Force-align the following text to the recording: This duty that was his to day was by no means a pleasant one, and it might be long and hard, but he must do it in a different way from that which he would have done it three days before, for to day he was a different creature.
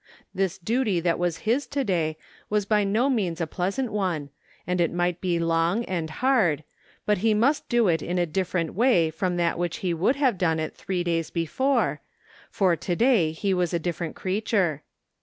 This 0.33 0.57
duty 0.57 0.99
that 1.01 1.19
was 1.19 1.41
his 1.45 1.67
to 1.67 1.83
day 1.83 2.17
was 2.49 2.65
by 2.65 2.83
no 2.83 3.07
means 3.07 3.39
a 3.39 3.45
pleasant 3.45 3.91
one, 3.91 4.31
and 4.65 4.81
it 4.81 4.91
might 4.91 5.21
be 5.21 5.37
long 5.37 5.85
and 5.85 6.09
hard, 6.09 6.63
but 7.05 7.19
he 7.19 7.35
must 7.35 7.69
do 7.69 7.87
it 7.87 8.01
in 8.01 8.17
a 8.17 8.25
different 8.25 8.73
way 8.73 9.11
from 9.11 9.37
that 9.37 9.59
which 9.59 9.77
he 9.85 9.93
would 9.93 10.15
have 10.15 10.39
done 10.39 10.59
it 10.59 10.73
three 10.73 11.03
days 11.03 11.29
before, 11.29 12.01
for 12.49 12.75
to 12.75 12.95
day 12.95 13.31
he 13.31 13.53
was 13.53 13.75
a 13.75 13.77
different 13.77 14.15
creature. 14.15 14.81